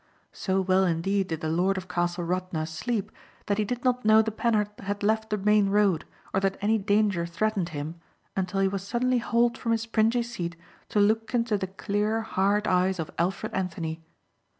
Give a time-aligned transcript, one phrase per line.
[0.33, 3.11] So well indeed did the lord of Castle Radna sleep
[3.45, 6.79] that he did not know the Panhard had left the main road or that any
[6.79, 8.01] danger threatened him
[8.35, 10.55] until he was suddenly hauled from his springy seat
[10.89, 14.01] to look into the clear, hard eyes of Alfred Anthony.